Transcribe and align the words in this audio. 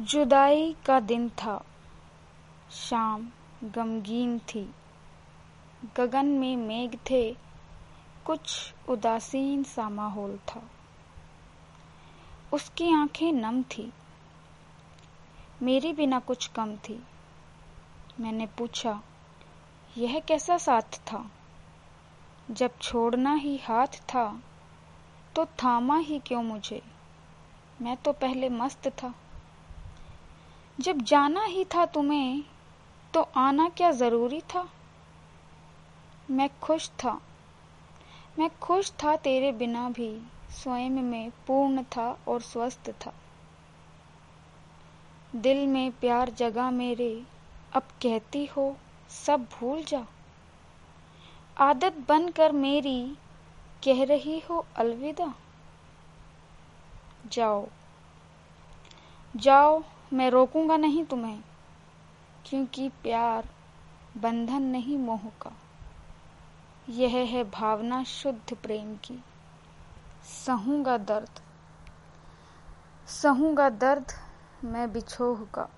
जुदाई 0.00 0.76
का 0.86 1.00
दिन 1.00 1.28
था। 1.28 1.64
शाम 2.70 3.30
गमगीन 3.64 4.38
थी। 4.38 4.74
गगन 5.96 6.26
में 6.26 6.56
मेघ 6.56 6.96
थे। 7.10 7.36
कुछ 8.26 8.74
उदासीन 8.88 9.62
सा 9.62 9.88
माहौल 9.88 10.36
था। 10.36 10.62
उसकी 12.52 12.92
आँखें 12.92 13.32
नम 13.32 13.62
थी। 13.62 13.92
मेरी 15.62 15.92
बिना 15.92 16.18
कुछ 16.18 16.46
कम 16.46 16.76
थी। 16.76 17.02
मैंने 18.20 18.46
पूछा, 18.46 19.02
यह 19.98 20.20
कैसा 20.20 20.58
साथ 20.58 21.12
था? 21.12 21.30
जब 22.50 22.78
छोड़ना 22.78 23.34
ही 23.34 23.56
हाथ 23.56 23.86
था 23.86 24.42
तो 25.36 25.46
थामा 25.46 25.98
ही 25.98 26.18
क्यों 26.18 26.42
मुझे? 26.42 26.82
मैं 27.82 27.96
तो 27.96 28.12
पहले 28.12 28.48
मस्त 28.48 28.88
था। 28.88 29.14
जब 30.80 31.00
जाना 31.00 31.44
ही 31.44 31.64
था 31.64 31.86
तुम्हें 31.86 32.44
तो 33.14 33.28
आना 33.36 33.68
क्या 33.68 33.90
ज़रूरी 33.90 34.40
था? 34.40 34.68
मैं 36.30 36.50
खुश 36.62 36.90
था। 36.90 37.20
मैं 38.38 38.58
खुश 38.58 38.92
था 38.92 39.16
तेरे 39.16 39.52
बिना 39.52 39.90
भी, 39.90 40.22
स्वयं 40.50 40.90
में 40.90 41.30
पूर्ण 41.30 41.82
था 41.82 42.18
और 42.28 42.40
स्वस्थ 42.40 42.90
था। 42.90 43.14
दिल 45.36 45.66
में 45.66 45.92
प्यार 45.92 46.30
जगा 46.30 46.70
मेरे, 46.70 47.22
अब 47.72 47.82
कहती 47.82 48.46
हो, 48.46 48.76
सब 49.08 49.44
भूल 49.44 49.82
जा। 49.82 50.06
आदत 51.58 52.04
बनकर 52.08 52.52
मेरी, 52.52 53.16
कह 53.84 54.04
रही 54.04 54.40
हो 54.40 54.66
अलविदा। 54.76 55.34
जाओ। 57.26 57.66
जाओ 59.36 59.82
मैं 60.12 60.30
रोकूँगा 60.30 60.76
नहीं 60.76 61.04
तुम्हें, 61.04 61.40
क्योंकि 62.46 62.88
प्यार 62.88 63.48
बंधन 64.16 64.62
नहीं 64.62 64.98
मोह 64.98 65.28
का। 65.42 65.52
यह 66.88 67.16
है 67.26 67.44
भावना 67.44 68.02
शुद्ध 68.04 68.54
प्रेम 68.54 68.94
की। 68.96 69.18
सहूँगा 70.46 70.98
दर्द 70.98 71.40
सहूँगा 73.08 73.68
दर्द 73.70 74.12
मैं 74.64 74.92
बिछोह 74.92 75.44
का। 75.54 75.68